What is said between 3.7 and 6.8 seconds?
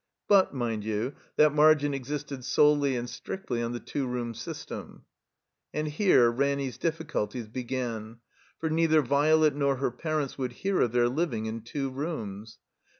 the two room system. And here Ranny's